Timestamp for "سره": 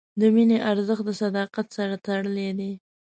1.77-1.95